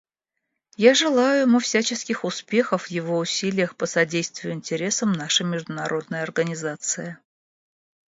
[0.77, 7.19] Я желаю ему всяческих успехов в его усилиях по содействию интересам нашей международной организации.